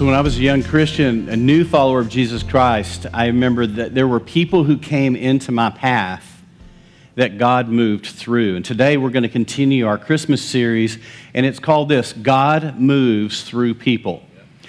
[0.00, 3.66] So, when I was a young Christian, a new follower of Jesus Christ, I remember
[3.66, 6.42] that there were people who came into my path
[7.16, 8.56] that God moved through.
[8.56, 10.98] And today we're going to continue our Christmas series,
[11.34, 14.22] and it's called this God Moves Through People.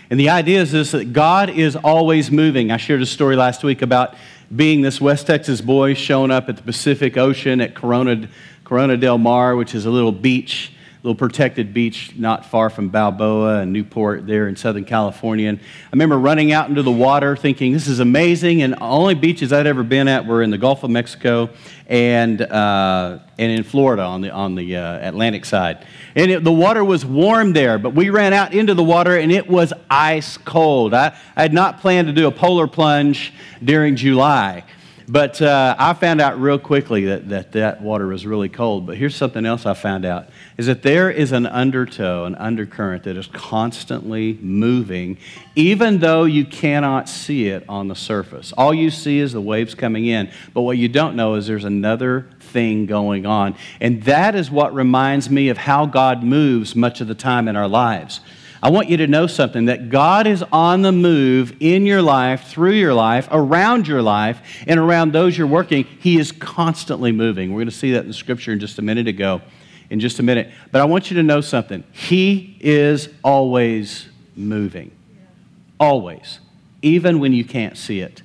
[0.10, 2.70] And the idea is this that God is always moving.
[2.70, 4.16] I shared a story last week about
[4.54, 8.28] being this West Texas boy showing up at the Pacific Ocean at Corona,
[8.66, 10.74] Corona del Mar, which is a little beach
[11.04, 15.50] little protected beach not far from Balboa and Newport there in Southern California.
[15.50, 18.62] And I remember running out into the water thinking, this is amazing.
[18.62, 21.50] And only beaches I'd ever been at were in the Gulf of Mexico
[21.88, 25.88] and, uh, and in Florida on the, on the uh, Atlantic side.
[26.16, 29.32] And it, the water was warm there, but we ran out into the water and
[29.32, 30.94] it was ice cold.
[30.94, 34.66] I, I had not planned to do a polar plunge during July.
[35.12, 38.88] But uh, I found out real quickly that, that that water was really cold.
[38.88, 43.04] But here's something else I found out is that there is an undertow, an undercurrent
[43.04, 45.18] that is constantly moving,
[45.54, 48.54] even though you cannot see it on the surface.
[48.54, 50.32] All you see is the waves coming in.
[50.54, 53.56] But what you don't know is there's another thing going on.
[53.82, 57.58] And that is what reminds me of how God moves much of the time in
[57.58, 58.22] our lives.
[58.64, 62.48] I want you to know something that God is on the move in your life,
[62.48, 65.86] through your life, around your life, and around those you're working.
[66.00, 67.52] He is constantly moving.
[67.52, 69.42] We're going to see that in scripture in just a minute ago,
[69.90, 70.52] in just a minute.
[70.72, 71.84] But I want you to know something.
[71.92, 74.92] He is always moving.
[75.80, 76.40] Always.
[76.84, 78.22] Even when you can't see it.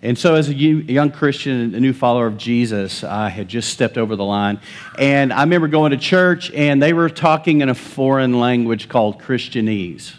[0.00, 3.98] And so, as a young Christian, a new follower of Jesus, I had just stepped
[3.98, 4.60] over the line.
[4.96, 9.20] And I remember going to church, and they were talking in a foreign language called
[9.20, 10.14] Christianese.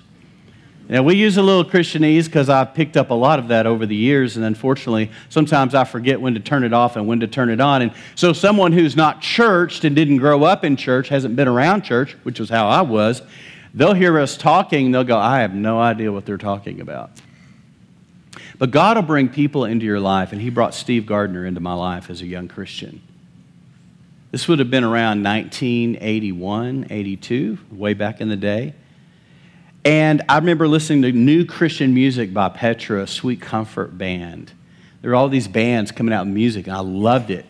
[0.90, 3.86] Now, we use a little Christianese because I've picked up a lot of that over
[3.86, 7.28] the years, and unfortunately, sometimes I forget when to turn it off and when to
[7.28, 7.82] turn it on.
[7.82, 11.84] And so, someone who's not churched and didn't grow up in church, hasn't been around
[11.84, 13.22] church, which was how I was,
[13.74, 17.12] they'll hear us talking, they'll go, I have no idea what they're talking about.
[18.60, 21.74] But God will bring people into your life, and He brought Steve Gardner into my
[21.74, 23.02] life as a young Christian.
[24.32, 28.76] This would have been around 1981, 82, way back in the day.
[29.86, 34.52] And I remember listening to new Christian music by Petra, Sweet Comfort Band.
[35.02, 37.46] There were all these bands coming out with music, and I loved it.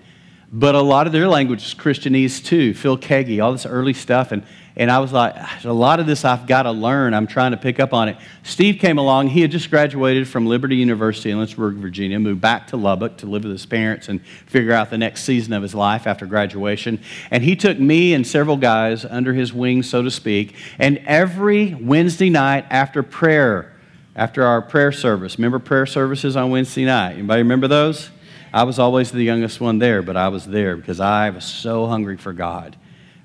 [0.52, 2.74] But a lot of their language is Christianese too.
[2.76, 4.32] Phil Keaggy, all this early stuff.
[4.32, 4.44] And
[4.80, 5.36] and I was like,
[5.66, 7.14] a lot of this I've got to learn.
[7.14, 8.16] I'm trying to pick up on it.
[8.44, 9.28] Steve came along.
[9.28, 13.26] He had just graduated from Liberty University in Lynchburg, Virginia, moved back to Lubbock to
[13.26, 17.02] live with his parents and figure out the next season of his life after graduation.
[17.30, 20.56] And he took me and several guys under his wing, so to speak.
[20.80, 23.74] And every Wednesday night after prayer,
[24.16, 27.16] after our prayer service, remember prayer services on Wednesday night?
[27.16, 28.12] Anybody remember those?
[28.54, 31.86] I was always the youngest one there, but I was there because I was so
[31.86, 32.78] hungry for God.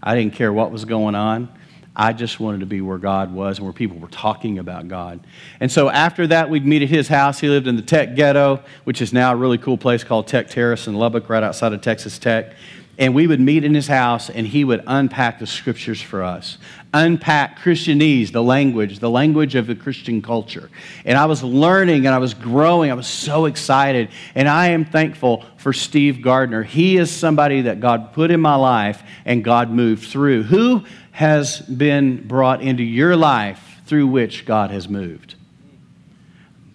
[0.05, 1.49] I didn't care what was going on.
[1.97, 5.27] I just wanted to be where God was and where people were talking about God.
[5.61, 7.41] And so after that, we'd meet at his house.
[7.41, 10.51] He lived in the Tech Ghetto, which is now a really cool place called Tech
[10.51, 12.55] Terrace in Lubbock, right outside of Texas Tech.
[12.99, 16.59] And we would meet in his house, and he would unpack the scriptures for us,
[16.95, 20.71] unpack Christianese, the language, the language of the Christian culture.
[21.05, 22.91] And I was learning and I was growing.
[22.91, 24.11] I was so excited.
[24.37, 26.63] And I am thankful for Steve Gardner.
[26.63, 30.45] He is somebody that God put in my life and God moved through.
[30.45, 35.35] Who has been brought into your life through which God has moved?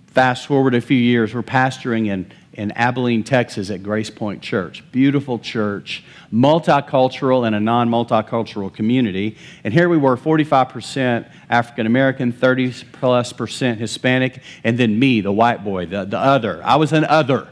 [0.08, 2.30] Fast forward a few years, we're pastoring in
[2.60, 4.84] in Abilene, Texas at Grace Point Church.
[4.92, 9.38] Beautiful church, multicultural and a non multicultural community.
[9.64, 15.32] And here we were 45% African American, 30 plus percent Hispanic, and then me, the
[15.32, 16.62] white boy, the, the other.
[16.62, 17.48] I was an other.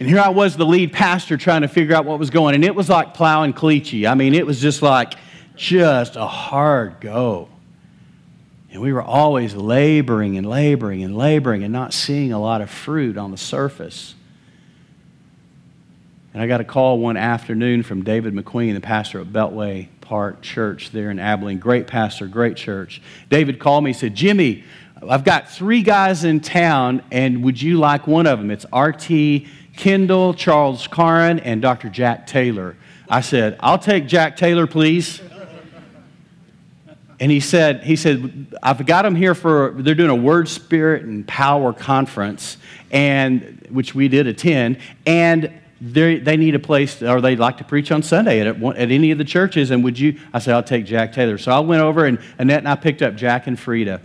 [0.00, 2.56] And here I was, the lead pastor, trying to figure out what was going.
[2.56, 4.10] And it was like plowing caliche.
[4.10, 5.14] I mean, it was just like,
[5.54, 7.48] just a hard go.
[8.76, 12.68] And we were always laboring and laboring and laboring and not seeing a lot of
[12.68, 14.14] fruit on the surface.
[16.34, 20.42] And I got a call one afternoon from David McQueen, the pastor at Beltway Park
[20.42, 21.58] Church there in Abilene.
[21.58, 23.00] Great pastor, great church.
[23.30, 24.62] David called me and said, Jimmy,
[25.08, 28.50] I've got three guys in town, and would you like one of them?
[28.50, 29.46] It's R.T.
[29.78, 31.88] Kendall, Charles Carrin, and Dr.
[31.88, 32.76] Jack Taylor.
[33.08, 35.22] I said, I'll take Jack Taylor, please
[37.18, 41.04] and he said, he said, I've got them here for, they're doing a word, spirit,
[41.04, 42.58] and power conference,
[42.90, 47.90] and which we did attend, and they need a place, or they'd like to preach
[47.90, 50.86] on Sunday at, at any of the churches, and would you, I said, I'll take
[50.86, 51.36] Jack Taylor.
[51.38, 54.00] So I went over, and Annette and I picked up Jack and Friede.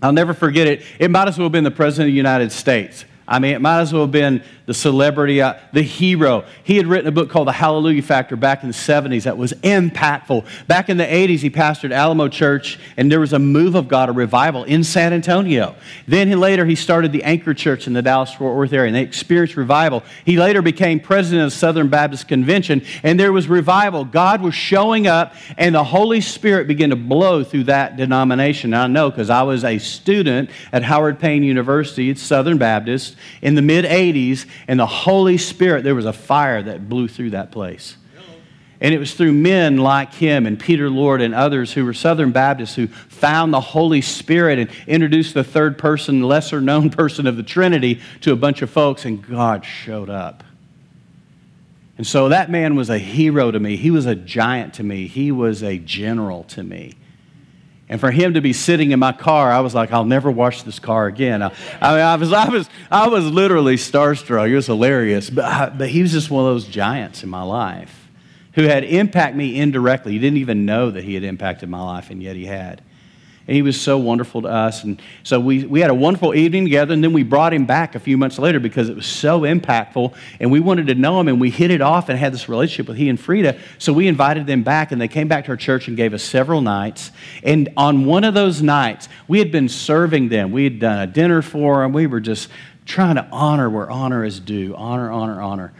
[0.00, 0.84] I'll never forget it.
[1.00, 3.04] It might as well have been the President of the United States.
[3.26, 6.44] I mean, it might as well have been the celebrity, uh, the hero.
[6.62, 9.54] He had written a book called The Hallelujah Factor back in the 70s that was
[9.54, 10.44] impactful.
[10.66, 14.10] Back in the 80s, he pastored Alamo Church, and there was a move of God,
[14.10, 15.74] a revival in San Antonio.
[16.06, 18.94] Then he, later, he started the Anchor Church in the Dallas Fort Worth area, and
[18.94, 20.02] they experienced revival.
[20.26, 24.04] He later became president of the Southern Baptist Convention, and there was revival.
[24.04, 28.74] God was showing up, and the Holy Spirit began to blow through that denomination.
[28.74, 33.54] I know because I was a student at Howard Payne University, it's Southern Baptist in
[33.54, 37.52] the mid 80s, and the Holy Spirit, there was a fire that blew through that
[37.52, 37.96] place.
[38.80, 42.30] And it was through men like him and Peter Lord and others who were Southern
[42.30, 47.36] Baptists who found the Holy Spirit and introduced the third person, lesser known person of
[47.36, 50.44] the Trinity to a bunch of folks, and God showed up.
[51.96, 53.76] And so that man was a hero to me.
[53.76, 55.08] He was a giant to me.
[55.08, 56.94] He was a general to me.
[57.88, 60.62] And for him to be sitting in my car, I was like, I'll never wash
[60.62, 61.42] this car again.
[61.42, 64.50] I, I, mean, I was, I, was, I was literally starstruck.
[64.50, 65.30] It was hilarious.
[65.30, 68.08] But, I, but he was just one of those giants in my life
[68.52, 70.12] who had impacted me indirectly.
[70.12, 72.82] He didn't even know that he had impacted my life, and yet he had.
[73.48, 74.84] And he was so wonderful to us.
[74.84, 77.94] And so we, we had a wonderful evening together, and then we brought him back
[77.94, 81.28] a few months later because it was so impactful, and we wanted to know him,
[81.28, 83.58] and we hit it off and had this relationship with he and Friede.
[83.78, 86.22] So we invited them back, and they came back to our church and gave us
[86.22, 87.10] several nights.
[87.42, 90.52] And on one of those nights, we had been serving them.
[90.52, 91.94] We had done a dinner for them.
[91.94, 92.50] We were just
[92.84, 95.72] trying to honor where honor is due honor, honor, honor.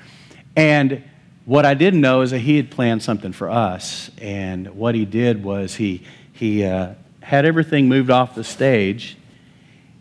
[0.56, 1.04] And
[1.44, 4.10] what I didn't know is that he had planned something for us.
[4.18, 6.94] And what he did was he, he, uh,
[7.28, 9.14] had everything moved off the stage,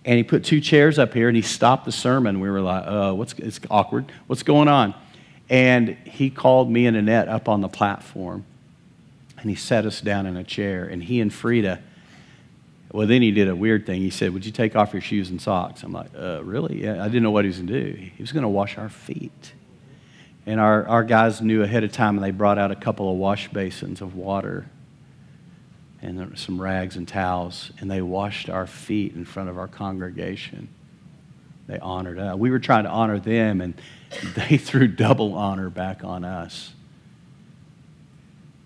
[0.05, 2.39] and he put two chairs up here and he stopped the sermon.
[2.39, 4.13] We were like, uh, what's, it's awkward.
[4.27, 4.95] What's going on?
[5.49, 8.45] And he called me and Annette up on the platform,
[9.37, 11.79] and he set us down in a chair, and he and Friede,
[12.93, 13.99] well, then he did a weird thing.
[13.99, 15.83] He said, Would you take off your shoes and socks?
[15.83, 16.81] I'm like, uh, Really?
[16.81, 17.97] Yeah, I didn't know what he was going to do.
[17.97, 19.51] He was going to wash our feet.
[20.45, 23.17] And our, our guys knew ahead of time, and they brought out a couple of
[23.17, 24.69] wash basins of water
[26.07, 30.69] and some rags and towels, and they washed our feet in front of our congregation.
[31.67, 32.37] They honored us.
[32.37, 33.73] We were trying to honor them, and
[34.35, 36.73] they threw double honor back on us.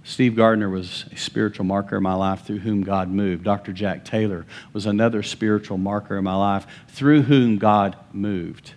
[0.04, 3.44] Steve Gardner was a spiritual marker in my life through whom God moved.
[3.44, 3.74] Dr.
[3.74, 8.74] Jack Taylor was another spiritual marker in my life through whom God moved.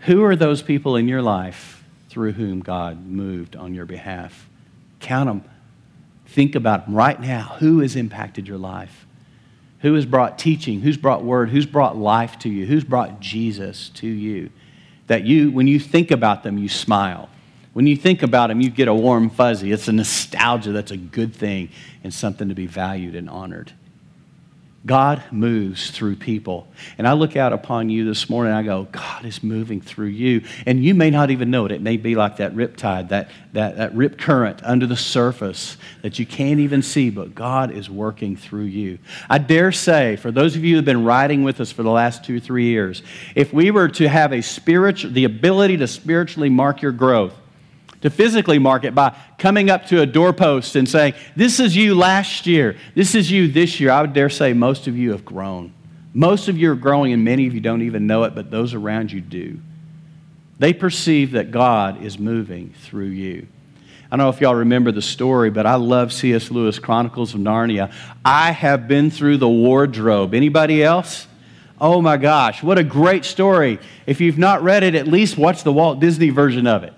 [0.00, 4.48] Who are those people in your life through whom God moved on your behalf?
[5.00, 5.44] Count them
[6.28, 7.56] Think about them right now.
[7.58, 9.06] Who has impacted your life?
[9.80, 10.80] Who has brought teaching?
[10.80, 11.50] Who's brought word?
[11.50, 12.66] Who's brought life to you?
[12.66, 14.50] Who's brought Jesus to you?
[15.06, 17.28] That you, when you think about them, you smile.
[17.72, 19.72] When you think about them, you get a warm fuzzy.
[19.72, 21.70] It's a nostalgia that's a good thing
[22.02, 23.72] and something to be valued and honored.
[24.86, 26.68] God moves through people.
[26.98, 30.42] And I look out upon you this morning I go, God is moving through you.
[30.66, 31.72] And you may not even know it.
[31.72, 35.76] It may be like that rip tide, that, that, that rip current under the surface
[36.02, 38.98] that you can't even see, but God is working through you.
[39.28, 41.90] I dare say, for those of you who have been riding with us for the
[41.90, 43.02] last two, three years,
[43.34, 47.34] if we were to have a spiritual, the ability to spiritually mark your growth,
[48.02, 51.94] to physically mark it by coming up to a doorpost and saying, This is you
[51.94, 52.76] last year.
[52.94, 53.90] This is you this year.
[53.90, 55.72] I would dare say most of you have grown.
[56.14, 58.74] Most of you are growing, and many of you don't even know it, but those
[58.74, 59.58] around you do.
[60.58, 63.46] They perceive that God is moving through you.
[64.10, 66.50] I don't know if y'all remember the story, but I love C.S.
[66.50, 67.92] Lewis' Chronicles of Narnia.
[68.24, 70.32] I have been through the wardrobe.
[70.32, 71.26] Anybody else?
[71.80, 73.78] Oh my gosh, what a great story.
[74.06, 76.94] If you've not read it, at least watch the Walt Disney version of it.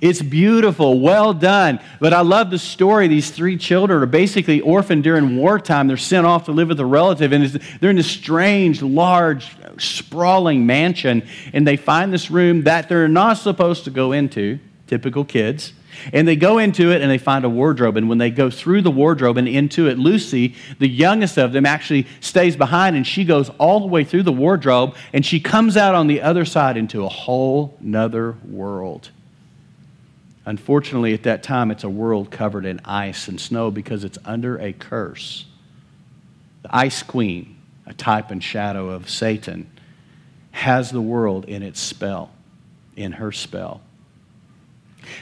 [0.00, 1.80] It's beautiful, well done.
[1.98, 3.08] But I love the story.
[3.08, 5.88] These three children are basically orphaned during wartime.
[5.88, 7.46] They're sent off to live with a relative, and
[7.80, 11.26] they're in this strange, large, sprawling mansion.
[11.52, 15.72] And they find this room that they're not supposed to go into, typical kids.
[16.12, 17.96] And they go into it and they find a wardrobe.
[17.96, 21.66] And when they go through the wardrobe and into it, Lucy, the youngest of them,
[21.66, 25.76] actually stays behind and she goes all the way through the wardrobe and she comes
[25.76, 29.10] out on the other side into a whole nother world.
[30.48, 34.56] Unfortunately, at that time, it's a world covered in ice and snow because it's under
[34.56, 35.44] a curse.
[36.62, 39.70] The Ice Queen, a type and shadow of Satan,
[40.52, 42.30] has the world in its spell,
[42.96, 43.82] in her spell.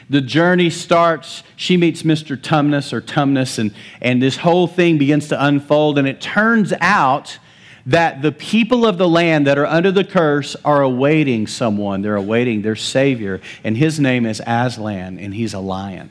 [0.08, 2.40] The journey starts, she meets Mr.
[2.40, 5.98] Tumnus or Tumnus, and, and this whole thing begins to unfold.
[5.98, 7.40] And it turns out
[7.86, 12.02] that the people of the land that are under the curse are awaiting someone.
[12.02, 16.10] They're awaiting their Savior, and his name is Aslan, and he's a lion.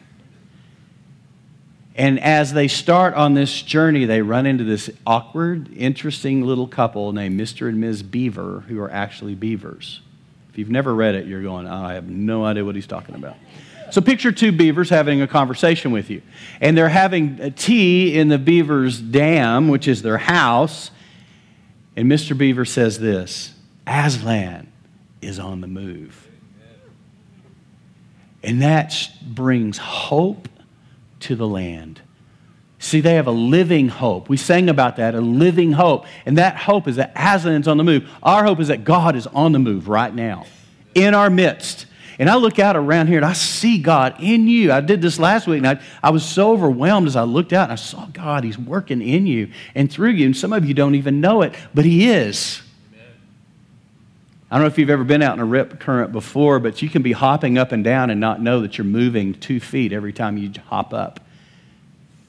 [1.97, 7.13] And as they start on this journey, they run into this awkward, interesting little couple
[7.13, 7.69] named Mr.
[7.69, 8.03] and Ms.
[8.03, 10.01] Beaver, who are actually beavers.
[10.49, 13.15] If you've never read it, you're going, oh, I have no idea what he's talking
[13.15, 13.35] about.
[13.91, 16.21] So picture two beavers having a conversation with you.
[16.59, 20.91] And they're having tea in the beaver's dam, which is their house.
[21.95, 22.37] And Mr.
[22.37, 23.53] Beaver says this
[23.87, 24.71] Aslan
[25.21, 26.27] is on the move.
[28.43, 30.47] And that brings hope
[31.21, 32.01] to the land.
[32.77, 34.29] See, they have a living hope.
[34.29, 36.05] We sang about that, a living hope.
[36.27, 38.07] And that hope is that Aslan's on the move.
[38.21, 40.45] Our hope is that God is on the move right now,
[40.93, 41.84] in our midst.
[42.17, 44.71] And I look out around here and I see God in you.
[44.71, 47.63] I did this last week and I, I was so overwhelmed as I looked out
[47.63, 48.43] and I saw God.
[48.43, 50.25] He's working in you and through you.
[50.25, 52.61] And some of you don't even know it, but He is.
[54.49, 56.89] I don't know if you've ever been out in a rip current before, but you
[56.89, 60.13] can be hopping up and down and not know that you're moving two feet every
[60.13, 61.19] time you hop up.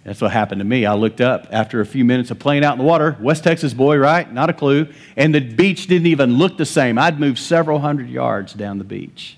[0.02, 0.86] That's what happened to me.
[0.86, 3.74] I looked up after a few minutes of playing out in the water, West Texas
[3.74, 4.32] boy, right?
[4.32, 4.88] Not a clue.
[5.16, 6.96] And the beach didn't even look the same.
[6.96, 9.36] I'd moved several hundred yards down the beach.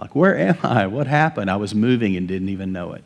[0.00, 0.86] Like, where am I?
[0.86, 1.50] What happened?
[1.50, 3.04] I was moving and didn't even know it.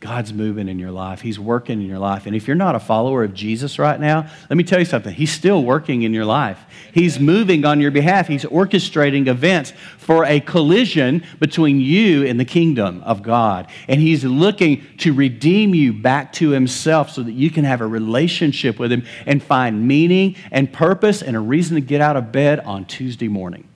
[0.00, 1.22] God's moving in your life.
[1.22, 2.26] He's working in your life.
[2.26, 5.12] And if you're not a follower of Jesus right now, let me tell you something.
[5.12, 6.64] He's still working in your life.
[6.92, 8.28] He's moving on your behalf.
[8.28, 13.66] He's orchestrating events for a collision between you and the kingdom of God.
[13.88, 17.86] And He's looking to redeem you back to Himself so that you can have a
[17.86, 22.30] relationship with Him and find meaning and purpose and a reason to get out of
[22.30, 23.68] bed on Tuesday morning.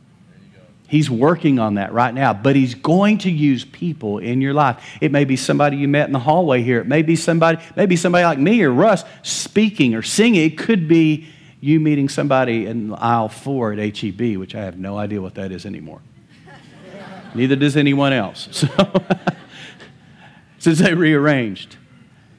[0.93, 4.99] He's working on that right now, but he's going to use people in your life.
[5.01, 6.81] It may be somebody you met in the hallway here.
[6.81, 10.45] It may be somebody, maybe somebody like me or Russ speaking or singing.
[10.45, 11.29] It could be
[11.63, 15.51] you meeting somebody in aisle four at HEB, which I have no idea what that
[15.51, 16.03] is anymore.
[17.35, 18.67] Neither does anyone else.
[20.59, 21.77] So, since they rearranged.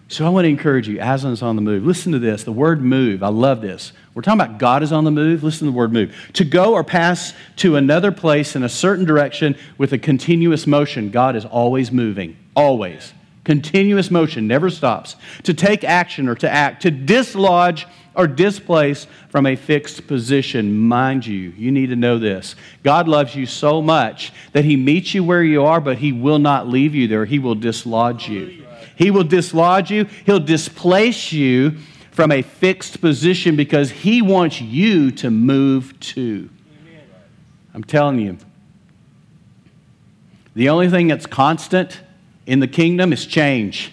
[0.09, 1.83] So I want to encourage you, Aslan's on the move.
[1.87, 2.43] Listen to this.
[2.43, 3.93] The word move, I love this.
[4.13, 5.43] We're talking about God is on the move.
[5.43, 6.15] Listen to the word move.
[6.33, 11.09] To go or pass to another place in a certain direction with a continuous motion.
[11.09, 13.13] God is always moving, always.
[13.43, 15.15] Continuous motion, never stops.
[15.43, 20.77] To take action or to act, to dislodge or displace from a fixed position.
[20.77, 22.55] Mind you, you need to know this.
[22.83, 26.39] God loves you so much that He meets you where you are, but He will
[26.39, 27.25] not leave you there.
[27.25, 28.63] He will dislodge you.
[28.95, 31.77] He will dislodge you, He'll displace you
[32.13, 36.49] from a fixed position because He wants you to move to.
[37.73, 38.37] I'm telling you,
[40.53, 41.99] the only thing that's constant
[42.45, 43.91] in the kingdom is change.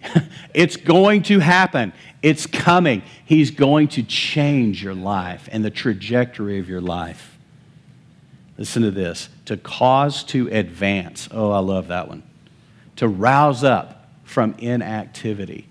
[0.54, 1.92] it's going to happen.
[2.22, 3.02] It's coming.
[3.24, 7.36] He's going to change your life and the trajectory of your life.
[8.56, 11.28] Listen to this to cause to advance.
[11.32, 12.22] Oh, I love that one.
[12.96, 15.66] To rouse up from inactivity.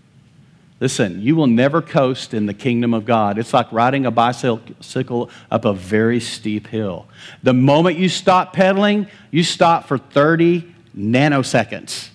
[0.79, 3.38] Listen, you will never coast in the kingdom of God.
[3.38, 7.08] It's like riding a bicycle up a very steep hill.
[7.44, 12.10] The moment you stop pedaling, you stop for 30 nanoseconds,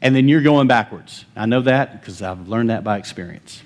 [0.00, 1.24] and then you're going backwards.
[1.34, 3.62] I know that because I've learned that by experience.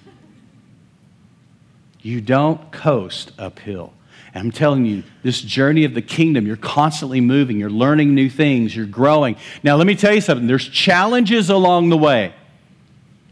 [2.01, 3.93] You don't coast uphill.
[4.35, 8.31] And I'm telling you, this journey of the kingdom, you're constantly moving, you're learning new
[8.31, 9.37] things, you're growing.
[9.63, 12.35] Now, let me tell you something there's challenges along the way.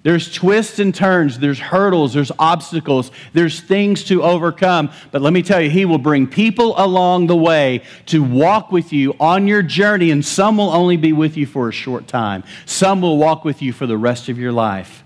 [0.02, 4.90] There's twists and turns, there's hurdles, there's obstacles, there's things to overcome.
[5.10, 8.94] But let me tell you, He will bring people along the way to walk with
[8.94, 12.44] you on your journey, and some will only be with you for a short time.
[12.64, 15.04] Some will walk with you for the rest of your life.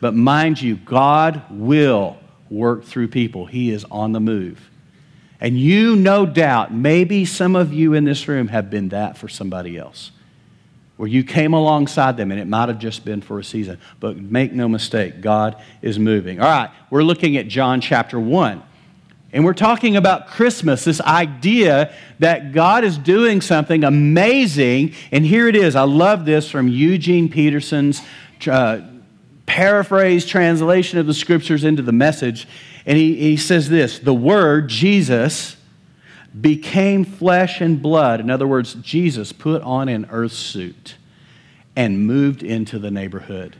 [0.00, 2.16] But mind you, God will
[2.48, 4.70] work through people, He is on the move.
[5.38, 9.28] And you, no doubt, maybe some of you in this room have been that for
[9.28, 10.12] somebody else,
[10.96, 13.78] where you came alongside them and it might have just been for a season.
[13.98, 16.40] But make no mistake, God is moving.
[16.40, 18.62] All right, we're looking at John chapter 1.
[19.32, 24.94] And we're talking about Christmas, this idea that God is doing something amazing.
[25.10, 25.74] And here it is.
[25.74, 28.00] I love this from Eugene Peterson's
[28.48, 28.82] uh,
[29.46, 32.46] paraphrase translation of the scriptures into the message.
[32.86, 35.56] And he, he says this the Word, Jesus,
[36.40, 38.20] became flesh and blood.
[38.20, 40.96] In other words, Jesus put on an earth suit
[41.76, 43.56] and moved into the neighborhood.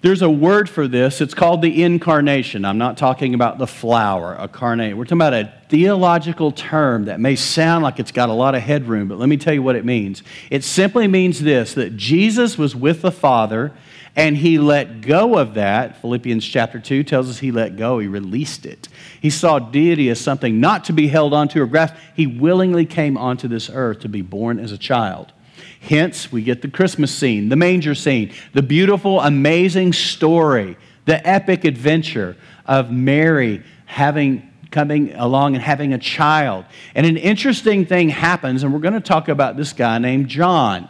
[0.00, 1.20] There's a word for this.
[1.20, 2.64] It's called the incarnation.
[2.64, 4.96] I'm not talking about the flower, a carnate.
[4.96, 8.62] We're talking about a theological term that may sound like it's got a lot of
[8.62, 10.22] headroom, but let me tell you what it means.
[10.50, 13.72] It simply means this that Jesus was with the Father
[14.18, 16.00] and he let go of that.
[16.00, 18.88] Philippians chapter 2 tells us he let go, he released it.
[19.20, 22.00] He saw deity as something not to be held onto or grasped.
[22.16, 25.32] He willingly came onto this earth to be born as a child.
[25.80, 31.64] Hence, we get the Christmas scene, the manger scene, the beautiful, amazing story, the epic
[31.64, 36.64] adventure of Mary having coming along and having a child.
[36.96, 40.88] And an interesting thing happens, and we're going to talk about this guy named John.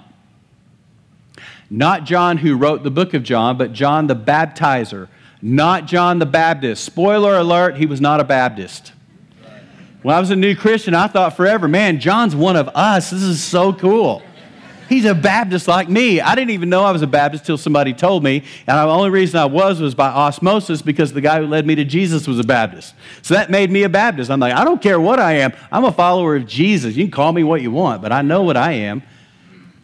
[1.71, 5.09] Not John who wrote the book of John, but John the baptizer.
[5.41, 6.85] Not John the Baptist.
[6.85, 8.93] Spoiler alert, he was not a Baptist.
[10.03, 13.11] When I was a new Christian, I thought forever, man, John's one of us.
[13.11, 14.23] This is so cool.
[14.89, 16.21] He's a Baptist like me.
[16.21, 18.43] I didn't even know I was a Baptist till somebody told me.
[18.67, 21.75] And the only reason I was was by osmosis because the guy who led me
[21.75, 22.95] to Jesus was a Baptist.
[23.21, 24.31] So that made me a Baptist.
[24.31, 25.53] I'm like, I don't care what I am.
[25.71, 26.97] I'm a follower of Jesus.
[26.97, 29.03] You can call me what you want, but I know what I am.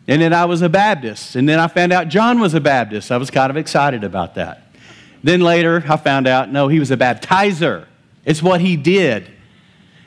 [0.06, 1.36] And then I was a Baptist.
[1.36, 3.10] And then I found out John was a Baptist.
[3.10, 4.64] I was kind of excited about that.
[5.22, 7.86] Then later, I found out no, he was a baptizer.
[8.26, 9.30] It's what he did.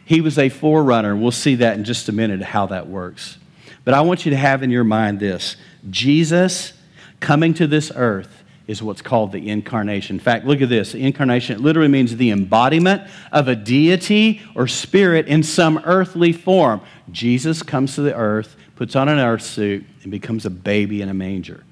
[0.05, 1.15] He was a forerunner.
[1.15, 3.39] We'll see that in just a minute, how that works.
[3.83, 5.57] But I want you to have in your mind this
[5.89, 6.73] Jesus
[7.19, 8.36] coming to this earth
[8.67, 10.17] is what's called the incarnation.
[10.17, 10.93] In fact, look at this.
[10.93, 16.81] Incarnation it literally means the embodiment of a deity or spirit in some earthly form.
[17.11, 21.09] Jesus comes to the earth, puts on an earth suit, and becomes a baby in
[21.09, 21.63] a manger.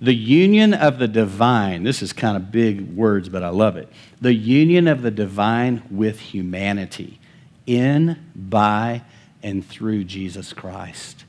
[0.00, 3.88] The union of the divine, this is kind of big words, but I love it.
[4.20, 7.20] The union of the divine with humanity
[7.66, 9.02] in, by,
[9.42, 11.24] and through Jesus Christ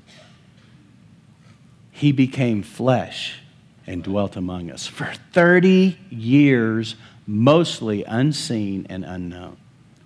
[1.96, 3.40] he became flesh
[3.88, 6.96] and dwelt among us for 30 years,
[7.28, 9.58] mostly unseen and unknown.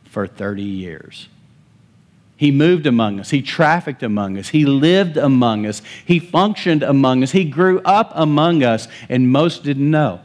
[0.05, 1.27] For 30 years.
[2.36, 3.29] He moved among us.
[3.29, 4.50] He trafficked among us.
[4.50, 5.81] He lived among us.
[6.05, 7.31] He functioned among us.
[7.31, 10.21] He grew up among us, and most didn't know.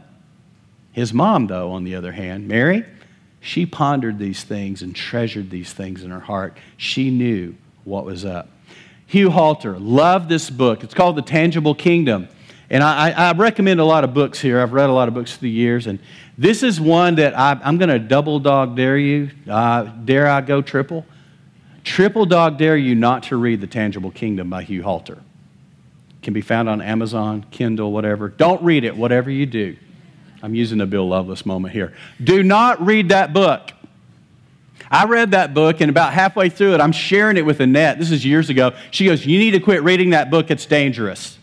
[0.91, 2.85] His mom, though, on the other hand, Mary,
[3.41, 6.57] she pondered these things and treasured these things in her heart.
[6.77, 8.49] She knew what was up.
[9.05, 9.77] Hugh Halter.
[9.77, 10.83] loved this book.
[10.83, 12.29] It's called The Tangible Kingdom.
[12.69, 14.59] And I, I, recommend a lot of books here.
[14.59, 15.85] I've read a lot of books through the years.
[15.85, 15.99] And
[16.37, 19.29] this is one that I, am going to double dog dare you.
[19.47, 21.05] Uh, dare I go triple?
[21.83, 25.21] Triple dog dare you not to read The Tangible Kingdom by Hugh Halter.
[26.23, 28.29] Can be found on Amazon, Kindle, whatever.
[28.29, 29.77] Don't read it, whatever you do.
[30.41, 31.93] I'm using a Bill Loveless moment here.
[32.23, 33.71] Do not read that book.
[34.89, 37.99] I read that book, and about halfway through it, I'm sharing it with Annette.
[37.99, 38.73] This is years ago.
[38.91, 41.34] She goes, You need to quit reading that book, it's dangerous.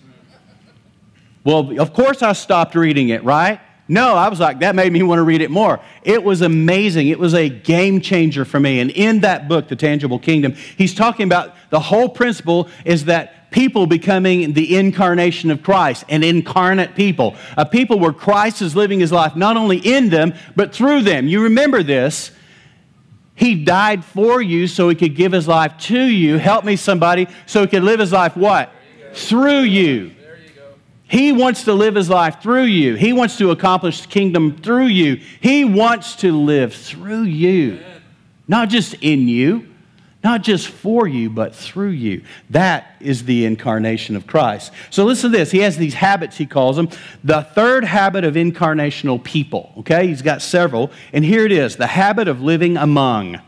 [1.45, 3.61] Well, of course, I stopped reading it, right?
[3.89, 5.81] No, I was like, that made me want to read it more.
[6.03, 7.09] It was amazing.
[7.09, 8.81] It was a game changer for me.
[8.81, 13.51] And in that book, The Tangible Kingdom, he's talking about the whole principle is that
[13.51, 19.01] people becoming the incarnation of Christ, an incarnate people, a people where Christ is living
[19.01, 21.27] his life not only in them, but through them.
[21.27, 22.31] You remember this
[23.35, 26.37] he died for you so he could give his life to you.
[26.37, 28.71] Help me, somebody, so he could live his life what?
[29.15, 30.13] Through you.
[31.13, 32.95] He wants to live his life through you.
[32.95, 35.21] He wants to accomplish the kingdom through you.
[35.41, 37.79] He wants to live through you,
[38.49, 39.69] not just in you
[40.25, 42.23] not just for you, but through you.
[42.51, 44.73] That is the incarnation of Christ.
[44.91, 45.51] So listen to this.
[45.51, 46.89] He has these habits, he calls them.
[47.25, 50.07] The third habit of incarnational people, okay?
[50.07, 50.93] He's got several.
[51.13, 53.41] And here it is the habit of living among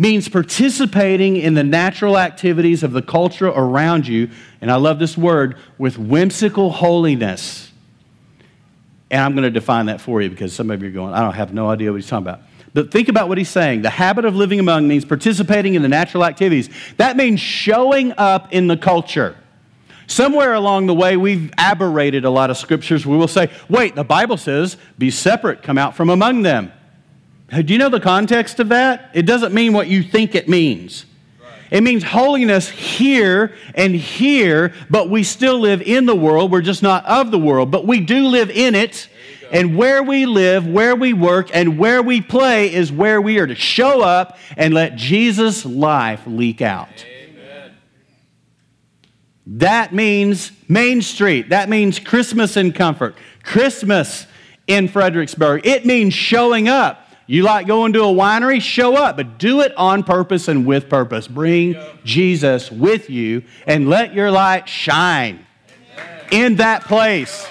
[0.00, 4.30] means participating in the natural activities of the culture around you.
[4.62, 7.70] And I love this word with whimsical holiness.
[9.10, 11.20] And I'm going to define that for you because some of you are going, I
[11.20, 12.40] don't have no idea what he's talking about.
[12.72, 13.82] But think about what he's saying.
[13.82, 16.70] The habit of living among means participating in the natural activities.
[16.96, 19.36] That means showing up in the culture.
[20.06, 23.04] Somewhere along the way, we've aberrated a lot of scriptures.
[23.04, 26.72] We will say, wait, the Bible says, be separate, come out from among them.
[27.50, 29.10] Do you know the context of that?
[29.12, 31.04] It doesn't mean what you think it means.
[31.70, 36.50] It means holiness here and here, but we still live in the world.
[36.50, 39.08] We're just not of the world, but we do live in it
[39.52, 43.46] and where we live, where we work, and where we play is where we are
[43.46, 47.04] to show up and let Jesus' life leak out.
[47.04, 47.72] Amen.
[49.46, 51.48] That means Main Street.
[51.48, 53.16] That means Christmas in comfort.
[53.42, 54.26] Christmas
[54.66, 55.66] in Fredericksburg.
[55.66, 57.09] It means showing up.
[57.30, 58.60] You like going to a winery?
[58.60, 61.28] Show up, but do it on purpose and with purpose.
[61.28, 65.46] Bring Jesus with you and let your light shine
[66.32, 67.46] in that place.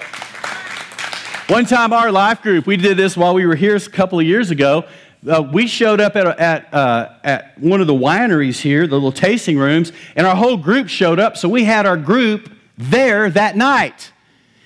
[1.47, 4.25] One time, our life group, we did this while we were here a couple of
[4.25, 4.83] years ago.
[5.25, 9.13] Uh, we showed up at, at, uh, at one of the wineries here, the little
[9.13, 11.37] tasting rooms, and our whole group showed up.
[11.37, 14.11] So we had our group there that night.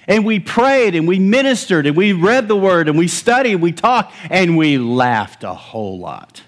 [0.07, 3.61] And we prayed and we ministered and we read the word and we studied and
[3.61, 6.41] we talked and we laughed a whole lot.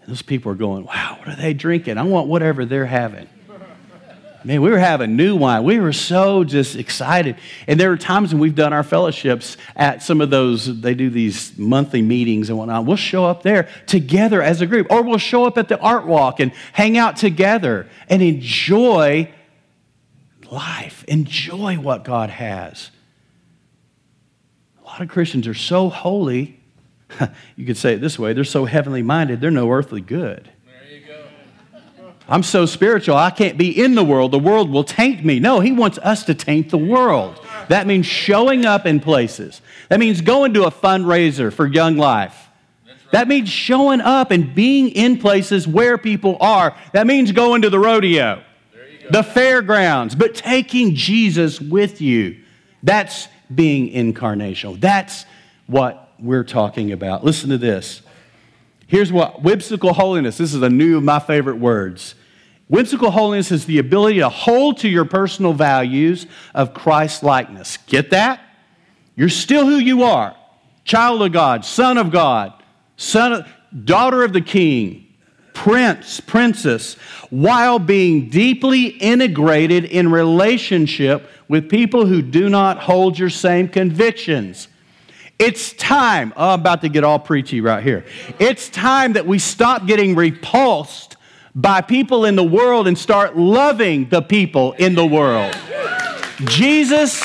[0.00, 1.98] And those people are going, wow, what are they drinking?
[1.98, 3.28] I want whatever they're having.
[4.46, 5.64] Man, we were having new wine.
[5.64, 7.36] We were so just excited.
[7.66, 11.08] And there were times when we've done our fellowships at some of those, they do
[11.08, 12.84] these monthly meetings and whatnot.
[12.84, 16.04] We'll show up there together as a group, or we'll show up at the art
[16.06, 19.32] walk and hang out together and enjoy
[20.50, 22.90] life, enjoy what God has.
[24.82, 26.60] A lot of Christians are so holy,
[27.56, 30.50] you could say it this way they're so heavenly minded, they're no earthly good.
[30.66, 32.12] There you go.
[32.28, 34.32] I'm so spiritual, I can't be in the world.
[34.32, 35.40] The world will taint me.
[35.40, 37.40] No, he wants us to taint the world.
[37.68, 39.60] That means showing up in places.
[39.88, 42.48] That means going to a fundraiser for Young Life.
[43.14, 46.76] That means showing up and being in places where people are.
[46.92, 48.42] That means going to the rodeo,
[49.10, 52.40] the fairgrounds, but taking Jesus with you.
[52.82, 54.80] That's being incarnational.
[54.80, 55.24] That's
[55.66, 57.24] what we're talking about.
[57.24, 58.02] Listen to this.
[58.86, 62.14] Here's what whimsical holiness, this is a new of my favorite words.
[62.68, 67.76] Whimsical holiness is the ability to hold to your personal values of Christ likeness.
[67.86, 68.40] Get that?
[69.16, 70.36] You're still who you are
[70.84, 72.52] child of God, son of God,
[72.96, 73.48] son of,
[73.84, 75.03] daughter of the king,
[75.54, 76.94] prince, princess,
[77.30, 84.68] while being deeply integrated in relationship with people who do not hold your same convictions.
[85.38, 88.04] It's time, oh, I'm about to get all preachy right here.
[88.38, 91.16] It's time that we stop getting repulsed
[91.54, 95.54] by people in the world and start loving the people in the world.
[96.44, 97.22] Jesus,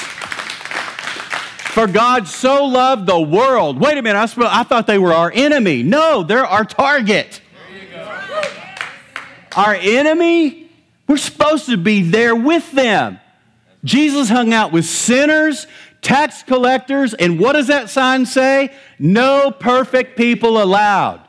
[1.70, 3.80] for God so loved the world.
[3.80, 5.84] Wait a minute, I, thought they were our enemy.
[5.84, 7.39] No, they're our target.
[9.56, 10.70] Our enemy,
[11.08, 13.20] we're supposed to be there with them.
[13.84, 15.68] Jesus hung out with sinners,
[16.02, 18.74] tax collectors, and what does that sign say?
[18.98, 21.22] No perfect people allowed.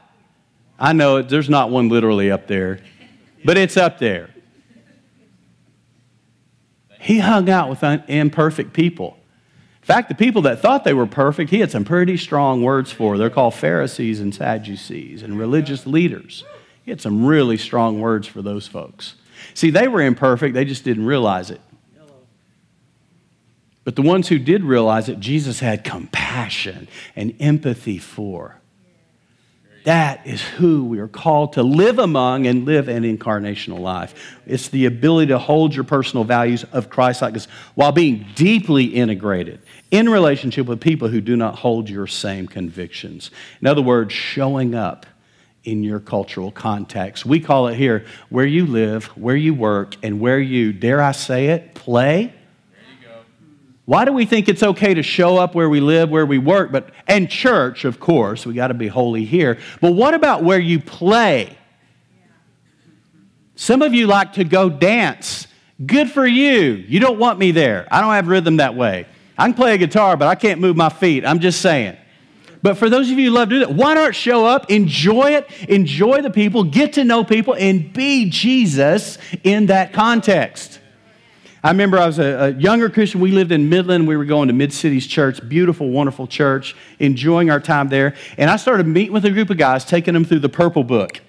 [0.78, 2.80] I know there's not one literally up there,
[3.44, 4.30] but it's up there.
[6.98, 9.16] He hung out with imperfect people.
[9.83, 12.92] In fact, the people that thought they were perfect, he had some pretty strong words
[12.92, 13.16] for.
[13.16, 16.44] They're called Pharisees and Sadducees and religious leaders.
[16.90, 19.14] He had some really strong words for those folks.
[19.55, 21.61] See, they were imperfect, they just didn't realize it.
[23.85, 28.61] But the ones who did realize it, Jesus had compassion and empathy for.
[29.85, 34.37] That is who we are called to live among and live an incarnational life.
[34.44, 39.61] It's the ability to hold your personal values of Christ likeness while being deeply integrated
[39.92, 43.31] in relationship with people who do not hold your same convictions.
[43.61, 45.07] In other words, showing up
[45.64, 47.27] in your cultural context.
[47.27, 51.12] We call it here where you live, where you work, and where you, dare I
[51.12, 52.35] say it, play
[53.90, 56.70] why do we think it's okay to show up where we live, where we work,
[56.70, 59.59] but and church, of course, we got to be holy here.
[59.81, 61.59] But what about where you play?
[63.57, 65.49] Some of you like to go dance.
[65.85, 66.85] Good for you.
[66.87, 67.88] You don't want me there.
[67.90, 69.07] I don't have rhythm that way.
[69.37, 71.25] I can play a guitar, but I can't move my feet.
[71.25, 71.96] I'm just saying.
[72.62, 75.33] But for those of you who love to do that, why not show up, enjoy
[75.33, 80.81] it, enjoy the people, get to know people, and be Jesus in that context?
[81.62, 83.20] I remember I was a, a, younger Christian.
[83.20, 84.09] We lived in Midland.
[84.09, 88.14] We were going to Mid Cities Church, beautiful, wonderful church, enjoying our time there.
[88.38, 91.20] And I started meeting with a group of guys, taking them through the Purple Book.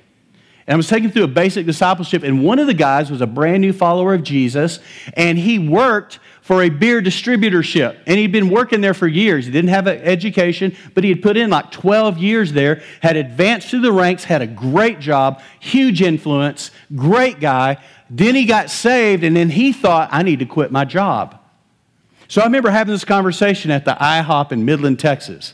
[0.68, 2.24] And I was taking through a basic discipleship.
[2.24, 4.80] And one of the guys was a brand new follower of Jesus,
[5.18, 6.20] and he worked
[6.52, 7.98] for a beer distributorship.
[8.06, 9.46] And he'd been working there for years.
[9.46, 13.16] He didn't have an education, but he had put in like 12 years there, had
[13.16, 17.78] advanced through the ranks, had a great job, huge influence, great guy
[18.14, 21.40] then he got saved, and then he thought, I need to quit my job.
[22.28, 25.54] So I remember having this conversation at the IHOP in Midland, Texas.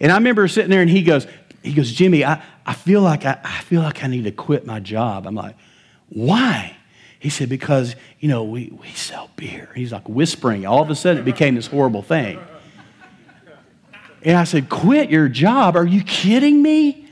[0.00, 1.28] And I remember sitting there and he goes,
[1.62, 4.66] he goes, Jimmy, I, I feel like I, I feel like I need to quit
[4.66, 5.28] my job.
[5.28, 5.54] I'm like,
[6.08, 6.76] why?
[7.22, 9.70] He said, because, you know, we, we sell beer.
[9.76, 10.66] He's like whispering.
[10.66, 12.40] All of a sudden it became this horrible thing.
[14.24, 15.76] And I said, quit your job?
[15.76, 17.08] Are you kidding me?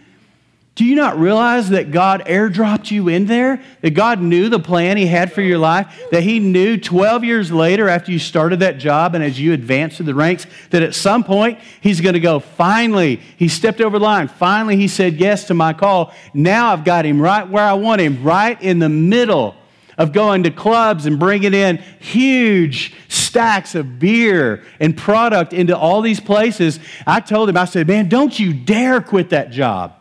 [0.75, 3.63] Do you not realize that God airdropped you in there?
[3.83, 5.97] That God knew the plan He had for your life?
[6.11, 9.99] That He knew 12 years later, after you started that job and as you advanced
[9.99, 14.01] through the ranks, that at some point He's going to go, finally, He stepped over
[14.01, 14.27] the line.
[14.27, 16.13] Finally, He said yes to my call.
[16.35, 19.55] Now I've got Him right where I want Him, right in the middle
[20.01, 26.01] of going to clubs and bringing in huge stacks of beer and product into all
[26.01, 26.81] these places.
[27.07, 29.93] I told him, I said, man, don't you dare quit that job.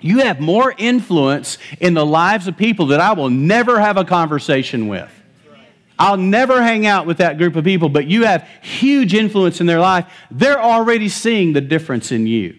[0.00, 4.04] You have more influence in the lives of people that I will never have a
[4.04, 5.10] conversation with.
[5.98, 9.66] I'll never hang out with that group of people, but you have huge influence in
[9.66, 10.10] their life.
[10.30, 12.56] They're already seeing the difference in you.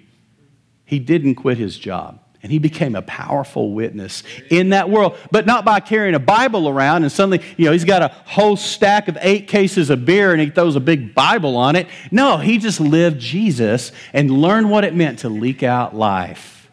[0.86, 2.23] He didn't quit his job.
[2.44, 6.68] And he became a powerful witness in that world, but not by carrying a Bible
[6.68, 10.34] around and suddenly, you know, he's got a whole stack of eight cases of beer
[10.34, 11.88] and he throws a big Bible on it.
[12.12, 16.70] No, he just lived Jesus and learned what it meant to leak out life.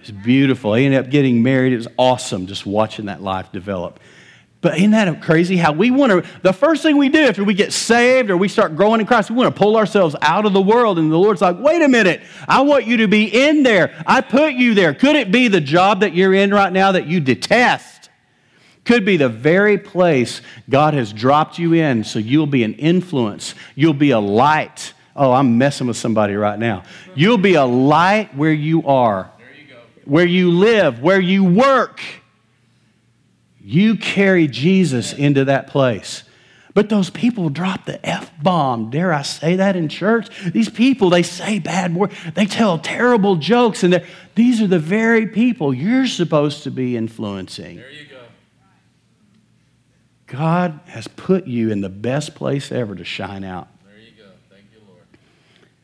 [0.00, 0.74] It's beautiful.
[0.74, 1.72] He ended up getting married.
[1.72, 3.98] It was awesome just watching that life develop.
[4.64, 6.30] But isn't that crazy how we want to?
[6.40, 9.28] The first thing we do after we get saved or we start growing in Christ,
[9.28, 10.98] we want to pull ourselves out of the world.
[10.98, 13.94] And the Lord's like, wait a minute, I want you to be in there.
[14.06, 14.94] I put you there.
[14.94, 18.08] Could it be the job that you're in right now that you detest?
[18.86, 23.54] Could be the very place God has dropped you in so you'll be an influence,
[23.74, 24.94] you'll be a light.
[25.14, 26.84] Oh, I'm messing with somebody right now.
[27.14, 32.00] You'll be a light where you are, you where you live, where you work.
[33.66, 36.24] You carry Jesus into that place.
[36.74, 38.90] But those people drop the F bomb.
[38.90, 40.28] Dare I say that in church?
[40.52, 45.28] These people, they say bad words, they tell terrible jokes, and these are the very
[45.28, 47.76] people you're supposed to be influencing.
[47.76, 48.20] There you go.
[50.26, 53.68] God has put you in the best place ever to shine out.
[53.84, 54.30] There you go.
[54.50, 55.04] Thank you, Lord.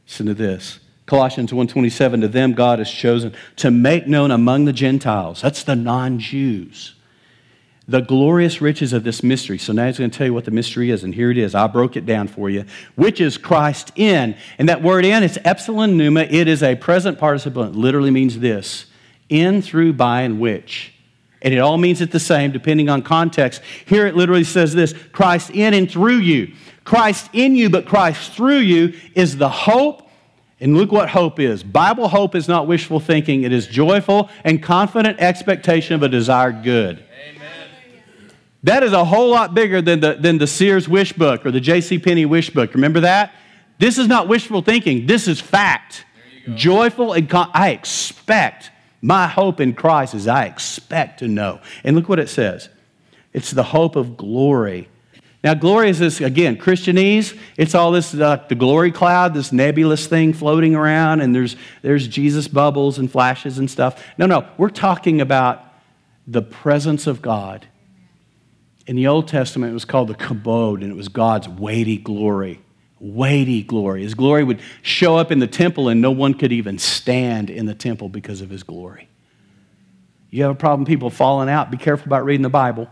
[0.06, 0.80] Listen to this.
[1.06, 5.40] Colossians 1:27 to them God has chosen to make known among the Gentiles.
[5.40, 6.96] That's the non-Jews
[7.90, 9.58] the glorious riches of this mystery.
[9.58, 11.56] So now he's going to tell you what the mystery is, and here it is.
[11.56, 14.36] I broke it down for you, which is Christ in.
[14.58, 16.20] And that word in, it's epsilon pneuma.
[16.20, 17.64] It is a present participle.
[17.64, 18.86] It literally means this
[19.28, 20.94] in, through, by, and which.
[21.42, 23.60] And it all means it the same depending on context.
[23.86, 26.54] Here it literally says this Christ in and through you.
[26.84, 30.08] Christ in you, but Christ through you is the hope.
[30.60, 31.64] And look what hope is.
[31.64, 36.62] Bible hope is not wishful thinking, it is joyful and confident expectation of a desired
[36.62, 37.02] good.
[38.62, 41.60] That is a whole lot bigger than the, than the Sears wish book or the
[41.60, 41.98] J.C.
[41.98, 42.74] Penney wish book.
[42.74, 43.32] Remember that?
[43.78, 45.06] This is not wishful thinking.
[45.06, 46.04] This is fact.
[46.54, 48.70] Joyful and con- I expect
[49.00, 51.60] my hope in Christ is I expect to know.
[51.84, 52.68] And look what it says.
[53.32, 54.88] It's the hope of glory.
[55.42, 57.38] Now, glory is this, again, Christianese.
[57.56, 62.06] It's all this, uh, the glory cloud, this nebulous thing floating around, and there's, there's
[62.06, 64.04] Jesus bubbles and flashes and stuff.
[64.18, 65.64] No, no, we're talking about
[66.26, 67.66] the presence of God
[68.90, 72.60] in the Old Testament, it was called the kabod, and it was God's weighty glory.
[72.98, 74.02] Weighty glory.
[74.02, 77.66] His glory would show up in the temple, and no one could even stand in
[77.66, 79.08] the temple because of his glory.
[80.30, 82.88] You have a problem, people falling out, be careful about reading the Bible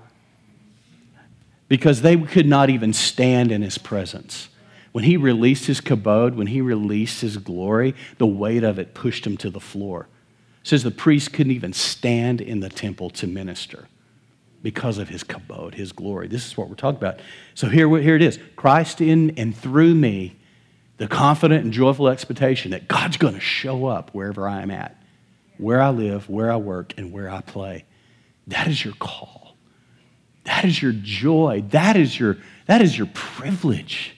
[1.67, 4.51] because they could not even stand in his presence.
[4.93, 9.27] When he released his kabod, when he released his glory, the weight of it pushed
[9.27, 10.07] him to the floor.
[10.63, 13.89] It says the priest couldn't even stand in the temple to minister
[14.63, 16.29] because of his kabod, his glory.
[16.29, 17.21] This is what we're talking about.
[17.55, 20.37] So here, here it is Christ in and through me,
[20.97, 25.01] the confident and joyful expectation that God's going to show up wherever I am at,
[25.59, 27.85] where I live, where I work, and where I play.
[28.49, 29.57] That is your call.
[30.45, 31.65] That is your joy.
[31.69, 34.17] That is your, that is your privilege.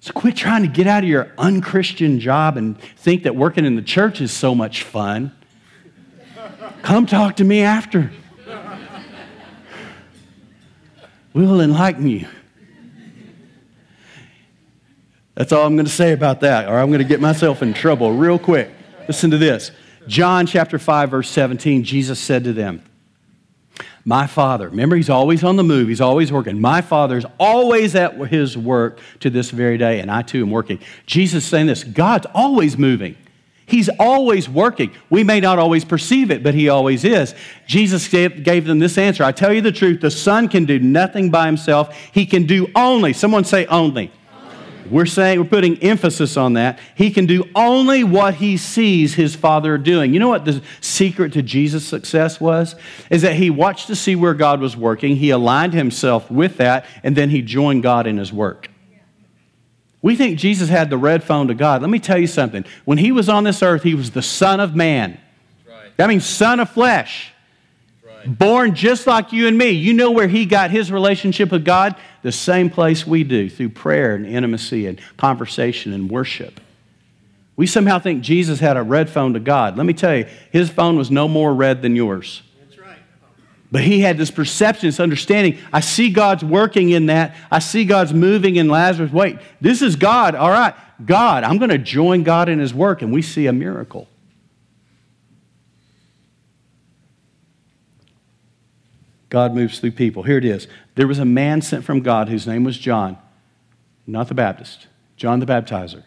[0.00, 3.76] So quit trying to get out of your unchristian job and think that working in
[3.76, 5.36] the church is so much fun.
[6.82, 8.10] Come talk to me after.
[11.34, 12.26] Will enlighten you.
[15.34, 17.72] That's all I'm going to say about that, or I'm going to get myself in
[17.72, 18.70] trouble real quick.
[19.08, 19.70] Listen to this.
[20.06, 22.82] John chapter 5, verse 17, Jesus said to them,
[24.04, 26.60] My Father, remember, he's always on the move, he's always working.
[26.60, 30.80] My Father's always at his work to this very day, and I too am working.
[31.06, 33.16] Jesus saying this God's always moving.
[33.70, 34.92] He's always working.
[35.08, 37.34] We may not always perceive it, but He always is.
[37.66, 40.78] Jesus gave, gave, them this answer I tell you the truth, the Son can do
[40.78, 41.96] nothing by Himself.
[42.12, 44.10] He can do only, someone say only.
[44.90, 46.80] We're saying, we're putting emphasis on that.
[46.96, 50.12] He can do only what he sees his father doing.
[50.12, 52.74] You know what the secret to Jesus' success was?
[53.08, 56.86] Is that he watched to see where God was working, he aligned himself with that,
[57.04, 58.69] and then he joined God in his work.
[60.02, 61.82] We think Jesus had the red phone to God.
[61.82, 62.64] Let me tell you something.
[62.84, 65.20] When he was on this earth, he was the Son of Man.
[65.68, 65.96] Right.
[65.96, 67.32] That means Son of flesh.
[68.04, 68.38] Right.
[68.38, 69.70] Born just like you and me.
[69.70, 71.96] You know where he got his relationship with God?
[72.22, 76.60] The same place we do, through prayer and intimacy and conversation and worship.
[77.56, 79.76] We somehow think Jesus had a red phone to God.
[79.76, 82.42] Let me tell you, his phone was no more red than yours.
[83.72, 85.58] But he had this perception, this understanding.
[85.72, 87.36] I see God's working in that.
[87.50, 89.12] I see God's moving in Lazarus.
[89.12, 90.34] Wait, this is God.
[90.34, 91.44] All right, God.
[91.44, 94.08] I'm going to join God in his work, and we see a miracle.
[99.28, 100.24] God moves through people.
[100.24, 100.66] Here it is.
[100.96, 103.16] There was a man sent from God whose name was John,
[104.04, 106.02] not the Baptist, John the Baptizer.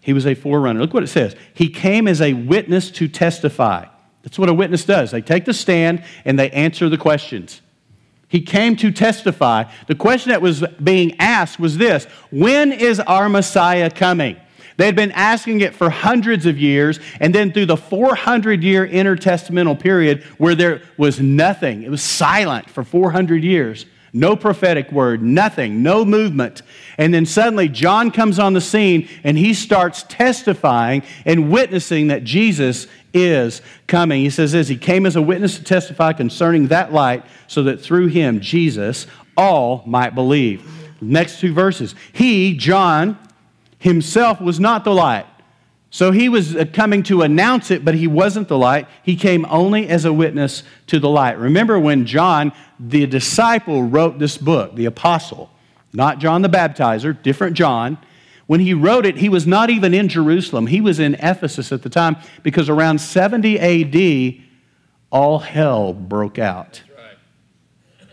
[0.00, 0.80] He was a forerunner.
[0.80, 1.36] Look what it says.
[1.52, 3.84] He came as a witness to testify.
[4.28, 5.10] That's what a witness does.
[5.10, 7.62] They take the stand and they answer the questions.
[8.28, 9.64] He came to testify.
[9.86, 14.36] The question that was being asked was this When is our Messiah coming?
[14.76, 18.86] They had been asking it for hundreds of years, and then through the 400 year
[18.86, 23.86] intertestamental period where there was nothing, it was silent for 400 years.
[24.12, 26.62] No prophetic word, nothing, no movement.
[26.96, 32.24] And then suddenly John comes on the scene and he starts testifying and witnessing that
[32.24, 34.22] Jesus is coming.
[34.22, 37.80] He says this He came as a witness to testify concerning that light so that
[37.80, 40.64] through him, Jesus, all might believe.
[41.00, 41.94] Next two verses.
[42.12, 43.18] He, John,
[43.78, 45.26] himself was not the light.
[45.90, 48.86] So he was uh, coming to announce it, but he wasn't the light.
[49.02, 51.38] He came only as a witness to the light.
[51.38, 55.50] Remember when John, the disciple, wrote this book, the apostle,
[55.92, 57.96] not John the baptizer, different John.
[58.46, 60.66] When he wrote it, he was not even in Jerusalem.
[60.66, 64.44] He was in Ephesus at the time because around 70 AD,
[65.10, 66.82] all hell broke out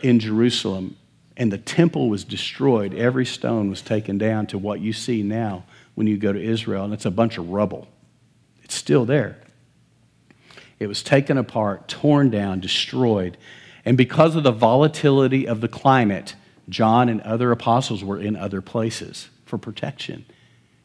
[0.01, 0.95] in Jerusalem
[1.37, 2.93] and the temple was destroyed.
[2.93, 6.85] Every stone was taken down to what you see now when you go to Israel,
[6.85, 7.87] and it's a bunch of rubble.
[8.63, 9.37] It's still there.
[10.79, 13.37] It was taken apart, torn down, destroyed.
[13.85, 16.35] And because of the volatility of the climate,
[16.67, 20.25] John and other apostles were in other places for protection.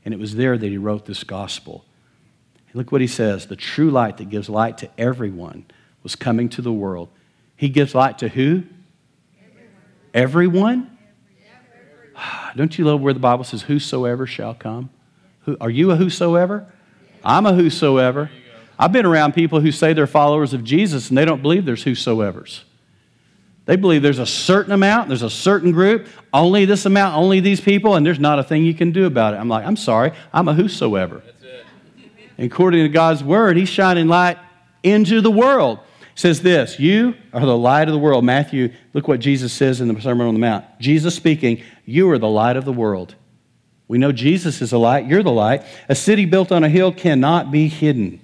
[0.05, 1.85] And it was there that he wrote this gospel.
[2.73, 5.65] look what he says the true light that gives light to everyone
[6.03, 7.09] was coming to the world.
[7.57, 8.63] He gives light to who?
[10.15, 10.99] Everyone?
[12.57, 14.91] Don't you love where the Bible says, Whosoever shall come?
[15.61, 16.73] Are you a whosoever?
[17.25, 18.31] I'm a whosoever.
[18.79, 21.83] I've been around people who say they're followers of Jesus and they don't believe there's
[21.83, 22.65] whosoever's.
[23.67, 27.61] They believe there's a certain amount, there's a certain group, only this amount, only these
[27.61, 29.37] people, and there's not a thing you can do about it.
[29.37, 31.23] I'm like, I'm sorry, I'm a whosoever.
[32.39, 34.39] And according to God's word, He's shining light
[34.83, 35.81] into the world
[36.21, 38.25] says this You are the light of the world.
[38.25, 40.65] Matthew, look what Jesus says in the Sermon on the Mount.
[40.79, 43.15] Jesus speaking, You are the light of the world.
[43.91, 45.65] We know Jesus is the light, you're the light.
[45.89, 48.21] A city built on a hill cannot be hidden.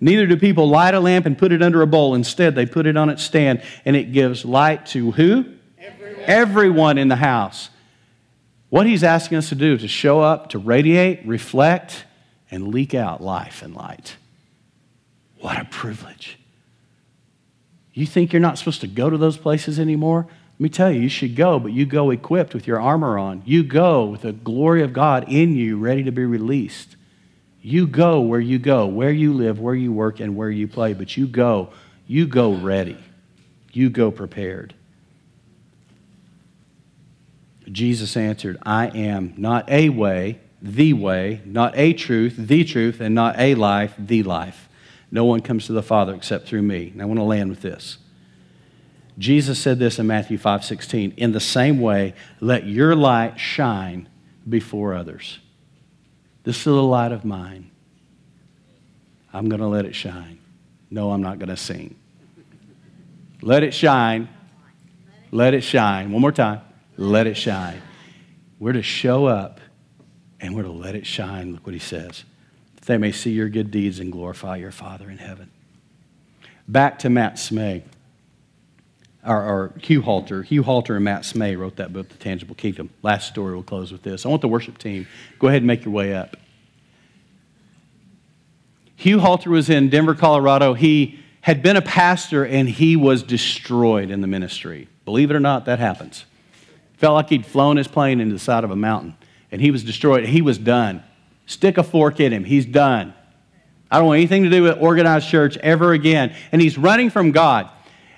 [0.00, 2.14] Neither do people light a lamp and put it under a bowl.
[2.14, 5.44] Instead, they put it on its stand, and it gives light to who?
[5.76, 7.68] Everyone, Everyone in the house.
[8.68, 12.04] What he's asking us to do is to show up, to radiate, reflect,
[12.48, 14.14] and leak out life and light.
[15.40, 16.38] What a privilege.
[17.92, 20.28] You think you're not supposed to go to those places anymore?
[20.58, 23.42] Let me tell you, you should go, but you go equipped with your armor on.
[23.44, 26.96] You go with the glory of God in you, ready to be released.
[27.62, 30.94] You go where you go, where you live, where you work, and where you play,
[30.94, 31.70] but you go,
[32.08, 32.98] you go ready.
[33.72, 34.74] You go prepared.
[37.70, 43.14] Jesus answered, I am not a way, the way, not a truth, the truth, and
[43.14, 44.68] not a life, the life.
[45.12, 46.88] No one comes to the Father except through me.
[46.88, 47.98] And I want to land with this.
[49.18, 51.14] Jesus said this in Matthew 5 16.
[51.16, 54.08] In the same way, let your light shine
[54.48, 55.40] before others.
[56.44, 57.70] This little light of mine,
[59.32, 60.38] I'm going to let it shine.
[60.90, 61.96] No, I'm not going to sing.
[63.42, 64.28] Let it shine.
[65.30, 66.12] Let it shine.
[66.12, 66.60] One more time.
[66.96, 67.82] Let it shine.
[68.58, 69.60] We're to show up
[70.40, 71.52] and we're to let it shine.
[71.52, 72.24] Look what he says
[72.76, 75.50] That they may see your good deeds and glorify your Father in heaven.
[76.66, 77.82] Back to Matt Smay,
[79.28, 80.42] or, or Hugh Halter.
[80.42, 82.90] Hugh Halter and Matt Smay wrote that book, The Tangible Kingdom.
[83.02, 84.24] Last story we'll close with this.
[84.24, 85.06] I want the worship team,
[85.38, 86.36] go ahead and make your way up.
[88.96, 90.74] Hugh Halter was in Denver, Colorado.
[90.74, 94.88] He had been a pastor and he was destroyed in the ministry.
[95.04, 96.24] Believe it or not, that happens.
[96.96, 99.16] Felt like he'd flown his plane into the side of a mountain
[99.52, 100.24] and he was destroyed.
[100.26, 101.04] He was done.
[101.46, 102.44] Stick a fork in him.
[102.44, 103.14] He's done.
[103.90, 106.34] I don't want anything to do with organized church ever again.
[106.52, 107.70] And he's running from God.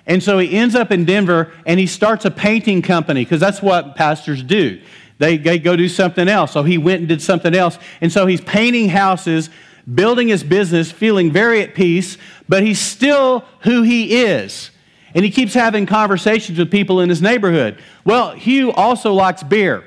[0.05, 3.61] And so he ends up in Denver and he starts a painting company because that's
[3.61, 4.81] what pastors do.
[5.19, 6.51] They, they go do something else.
[6.51, 7.77] So he went and did something else.
[8.01, 9.51] And so he's painting houses,
[9.93, 12.17] building his business, feeling very at peace,
[12.49, 14.71] but he's still who he is.
[15.13, 17.77] And he keeps having conversations with people in his neighborhood.
[18.03, 19.83] Well, Hugh also likes beer.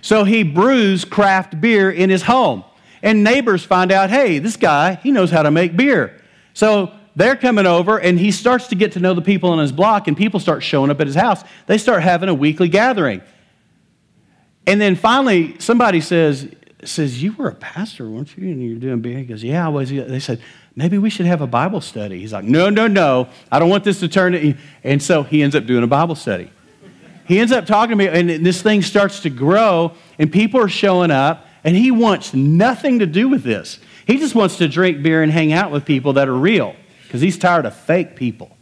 [0.00, 2.64] So he brews craft beer in his home.
[3.02, 6.20] And neighbors find out, hey, this guy, he knows how to make beer.
[6.54, 9.72] So they're coming over, and he starts to get to know the people on his
[9.72, 11.42] block, and people start showing up at his house.
[11.66, 13.22] They start having a weekly gathering.
[14.66, 16.48] And then finally, somebody says,
[16.82, 18.48] says, You were a pastor, weren't you?
[18.48, 19.18] And you're doing beer.
[19.18, 19.90] He goes, Yeah, I was.
[19.90, 20.40] They said,
[20.76, 22.20] Maybe we should have a Bible study.
[22.20, 23.28] He's like, No, no, no.
[23.52, 24.54] I don't want this to turn to.
[24.82, 26.50] And so he ends up doing a Bible study
[27.26, 30.68] he ends up talking to me, and this thing starts to grow, and people are
[30.68, 31.46] showing up.
[31.66, 33.78] And he wants nothing to do with this.
[34.06, 37.20] He just wants to drink beer and hang out with people that are real because
[37.20, 38.56] he's tired of fake people.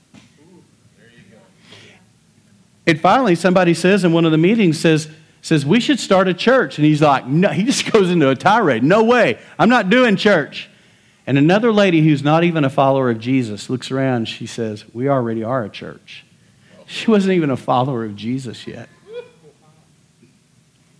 [2.87, 5.09] And finally, somebody says in one of the meetings, says,
[5.41, 6.79] says, we should start a church.
[6.79, 8.83] And he's like, no, he just goes into a tirade.
[8.83, 9.39] No way.
[9.59, 10.69] I'm not doing church.
[11.27, 14.27] And another lady who's not even a follower of Jesus looks around.
[14.27, 16.25] She says, we already are a church.
[16.87, 18.89] She wasn't even a follower of Jesus yet.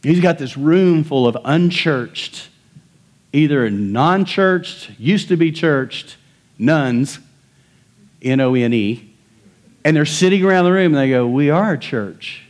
[0.03, 2.49] He's got this room full of unchurched,
[3.33, 6.17] either non churched, used to be churched,
[6.59, 7.21] nuns,
[8.23, 9.13] N O N E,
[9.85, 12.45] and they're sitting around the room and they go, We are a church.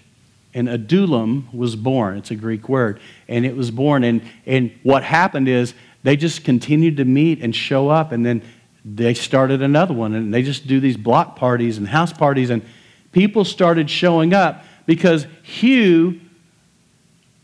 [0.54, 2.18] And Adullam was born.
[2.18, 3.00] It's a Greek word.
[3.26, 4.04] And it was born.
[4.04, 8.12] And, and what happened is they just continued to meet and show up.
[8.12, 8.42] And then
[8.84, 10.14] they started another one.
[10.14, 12.50] And they just do these block parties and house parties.
[12.50, 12.62] And
[13.12, 16.20] people started showing up because Hugh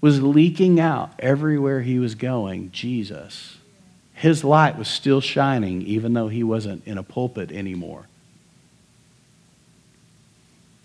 [0.03, 3.57] was leaking out everywhere he was going Jesus.
[4.13, 8.07] His light was still shining, even though he wasn't in a pulpit anymore.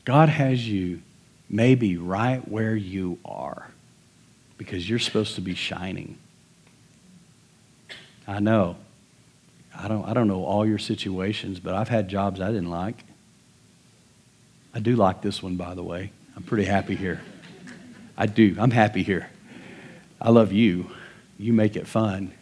[0.05, 1.01] God has you
[1.49, 3.69] maybe right where you are
[4.57, 6.17] because you're supposed to be shining.
[8.27, 8.77] I know.
[9.75, 13.03] I don't, I don't know all your situations, but I've had jobs I didn't like.
[14.73, 16.11] I do like this one, by the way.
[16.35, 17.21] I'm pretty happy here.
[18.17, 18.55] I do.
[18.59, 19.29] I'm happy here.
[20.21, 20.91] I love you.
[21.37, 22.33] You make it fun.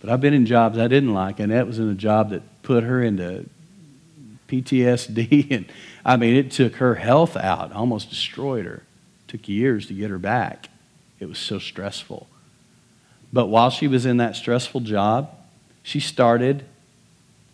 [0.00, 2.42] But I've been in jobs I didn't like, and that was in a job that
[2.62, 3.46] put her into
[4.48, 5.50] PTSD.
[5.50, 5.66] And
[6.04, 8.82] I mean, it took her health out, almost destroyed her.
[9.26, 10.68] It took years to get her back.
[11.20, 12.28] It was so stressful.
[13.32, 15.30] But while she was in that stressful job,
[15.82, 16.64] she started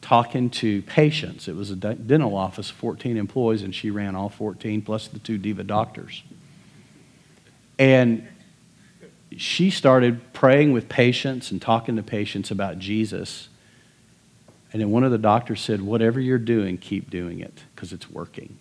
[0.01, 1.49] talking to patients.
[1.49, 5.39] It was a dental office, 14 employees, and she ran all 14 plus the two
[5.39, 6.23] diva doctors.
[7.79, 8.29] And
[9.37, 13.49] she started praying with patients and talking to patients about Jesus.
[14.75, 18.11] And then one of the doctors said, Whatever you're doing, keep doing it because it's
[18.11, 18.59] working.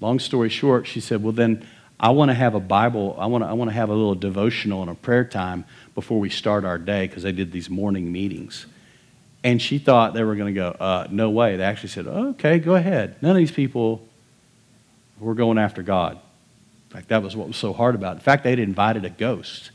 [0.00, 1.66] Long story short, she said, Well, then
[1.98, 4.14] I want to have a Bible, I want to, I want to have a little
[4.14, 5.64] devotional and a prayer time
[5.96, 8.66] before we start our day because they did these morning meetings.
[9.42, 11.56] And she thought they were going to go, uh, No way.
[11.56, 13.20] They actually said, Okay, go ahead.
[13.20, 14.06] None of these people
[15.18, 16.12] were going after God.
[16.12, 18.20] In fact, that was what was so hard about it.
[18.20, 19.72] In fact, they'd invited a ghost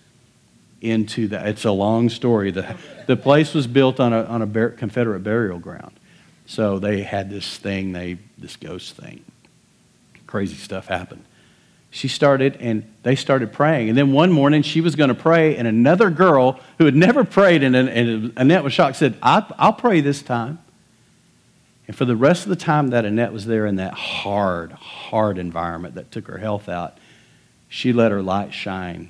[0.82, 1.48] into that.
[1.48, 2.52] It's a long story.
[2.52, 2.76] The,
[3.08, 6.00] the place was built on a, on a bar, Confederate burial ground.
[6.46, 9.24] So they had this thing, they, this ghost thing.
[10.26, 11.24] Crazy stuff happened.
[11.92, 13.90] She started, and they started praying.
[13.90, 17.24] And then one morning, she was going to pray, and another girl who had never
[17.24, 20.60] prayed, and, and Annette was shocked, said, I'll pray this time.
[21.88, 25.40] And for the rest of the time that Annette was there in that hard, hard
[25.40, 27.00] environment that took her health out,
[27.68, 29.10] she let her light shine.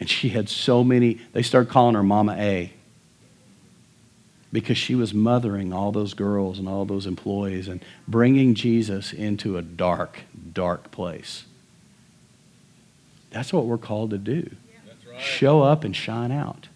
[0.00, 2.72] And she had so many, they started calling her Mama A
[4.52, 9.56] because she was mothering all those girls and all those employees and bringing Jesus into
[9.56, 10.22] a dark,
[10.52, 11.44] dark place.
[13.30, 14.50] That's what we're called to do.
[15.08, 15.20] Right.
[15.20, 16.68] Show up and shine out.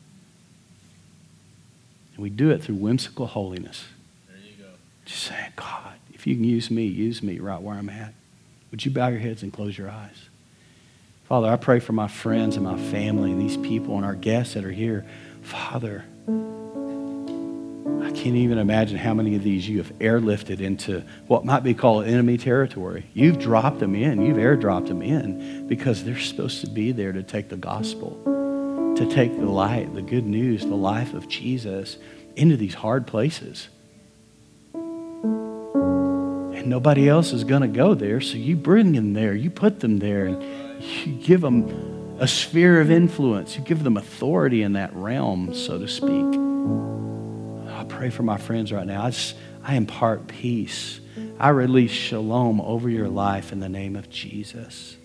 [2.15, 3.87] And we do it through whimsical holiness.
[4.29, 4.71] There you go.
[5.05, 8.15] Just saying, God, if you can use me, use me right where I'm at.
[8.71, 10.29] Would you bow your heads and close your eyes?
[11.25, 14.53] Father, I pray for my friends and my family and these people and our guests
[14.55, 15.07] that are here.
[15.41, 21.63] Father, I can't even imagine how many of these you have airlifted into what might
[21.63, 23.07] be called enemy territory.
[23.15, 27.23] You've dropped them in, you've airdropped them in because they're supposed to be there to
[27.23, 28.21] take the gospel,
[28.95, 31.97] to take the light, the good news, the life of Jesus
[32.37, 33.69] into these hard places.
[34.75, 39.81] And nobody else is going to go there, so you bring them there, you put
[39.81, 40.27] them there.
[40.27, 43.57] And, you give them a sphere of influence.
[43.57, 46.41] You give them authority in that realm, so to speak.
[47.71, 49.05] I pray for my friends right now.
[49.05, 51.01] I, just, I impart peace.
[51.39, 54.97] I release shalom over your life in the name of Jesus.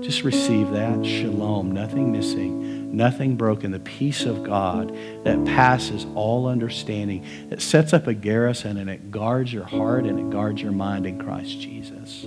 [0.00, 6.46] Just receive that shalom, nothing missing, nothing broken, the peace of God that passes all
[6.46, 10.72] understanding, that sets up a garrison and it guards your heart and it guards your
[10.72, 12.26] mind in Christ Jesus.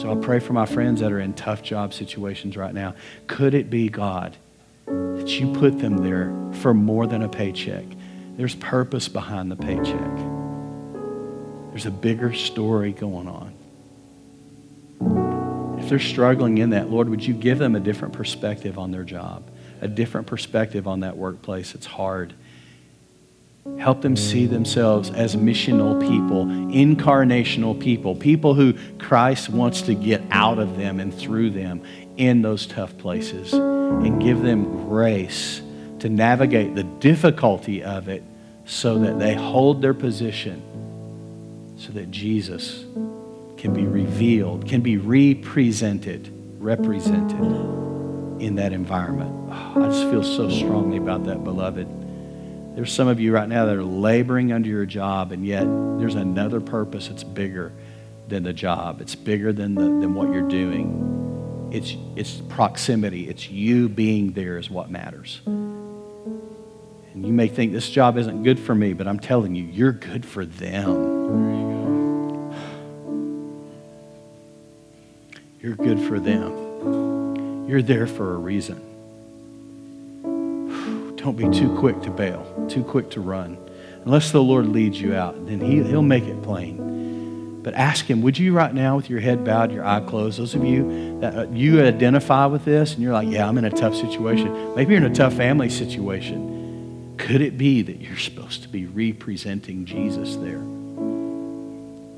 [0.00, 2.94] So I pray for my friends that are in tough job situations right now.
[3.26, 4.34] Could it be, God,
[4.86, 6.32] that you put them there
[6.62, 7.84] for more than a paycheck?
[8.38, 10.16] There's purpose behind the paycheck.
[11.68, 13.52] There's a bigger story going on.
[15.78, 19.04] If they're struggling in that, Lord, would you give them a different perspective on their
[19.04, 19.50] job,
[19.82, 21.74] a different perspective on that workplace?
[21.74, 22.32] It's hard.
[23.78, 30.22] Help them see themselves as missional people, incarnational people, people who Christ wants to get
[30.30, 31.82] out of them and through them
[32.16, 33.52] in those tough places.
[33.52, 35.60] and give them grace
[35.98, 38.22] to navigate the difficulty of it
[38.64, 40.62] so that they hold their position
[41.76, 42.84] so that Jesus
[43.56, 47.40] can be revealed, can be represented, represented
[48.40, 49.30] in that environment.
[49.50, 51.99] Oh, I just feel so strongly about that, beloved.
[52.80, 55.64] There's some of you right now that are laboring under your job, and yet
[55.98, 57.72] there's another purpose that's bigger
[58.28, 59.02] than the job.
[59.02, 61.68] It's bigger than, the, than what you're doing.
[61.74, 63.28] It's, it's proximity.
[63.28, 65.42] It's you being there is what matters.
[65.44, 66.06] And
[67.14, 70.24] you may think this job isn't good for me, but I'm telling you, you're good
[70.24, 70.94] for them.
[75.60, 77.66] You're good for them.
[77.68, 78.89] You're there for a reason.
[81.20, 83.58] Don't be too quick to bail, too quick to run.
[84.06, 87.60] Unless the Lord leads you out, then he, He'll make it plain.
[87.62, 90.54] But ask Him, would you right now, with your head bowed, your eye closed, those
[90.54, 93.70] of you that uh, you identify with this and you're like, yeah, I'm in a
[93.70, 94.74] tough situation.
[94.74, 97.16] Maybe you're in a tough family situation.
[97.18, 100.62] Could it be that you're supposed to be representing Jesus there?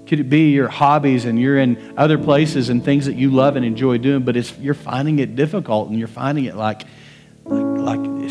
[0.07, 3.57] Could it be your hobbies and you're in other places and things that you love
[3.57, 6.83] and enjoy doing, but it's, you're finding it difficult and you're finding it like,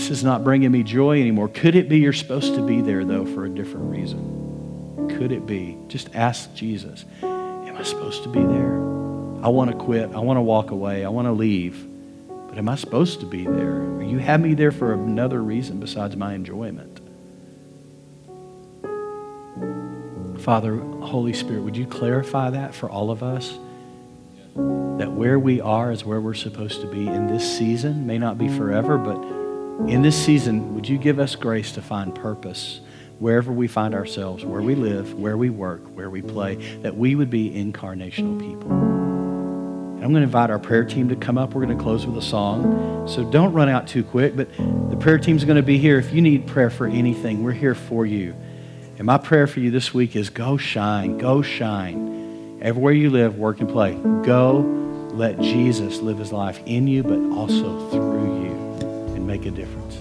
[0.01, 1.47] this is not bringing me joy anymore.
[1.47, 5.15] Could it be you're supposed to be there, though, for a different reason?
[5.15, 5.77] Could it be?
[5.89, 8.77] Just ask Jesus, Am I supposed to be there?
[9.43, 10.11] I want to quit.
[10.15, 11.05] I want to walk away.
[11.05, 11.87] I want to leave.
[12.49, 13.77] But am I supposed to be there?
[13.77, 16.99] Or you have me there for another reason besides my enjoyment?
[20.41, 23.51] Father, Holy Spirit, would you clarify that for all of us?
[24.55, 28.07] That where we are is where we're supposed to be in this season.
[28.07, 29.40] May not be forever, but
[29.87, 32.81] in this season, would you give us grace to find purpose
[33.21, 37.13] wherever we find ourselves, where we live, where we work, where we play, that we
[37.13, 38.71] would be incarnational people.
[38.71, 41.53] And I'm going to invite our prayer team to come up.
[41.53, 43.07] We're going to close with a song.
[43.07, 45.99] So don't run out too quick, but the prayer team's going to be here.
[45.99, 48.35] If you need prayer for anything, we're here for you.
[48.97, 52.59] And my prayer for you this week is go shine, go shine.
[52.61, 53.93] Everywhere you live, work and play,
[54.23, 54.61] go
[55.13, 58.70] let Jesus live his life in you, but also through you
[59.21, 60.00] and make a difference.